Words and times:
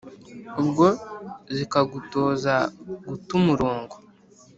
ubwo 0.61 0.85
zikagutoza 1.55 2.55
guta 3.07 3.29
umurongo 3.39 3.95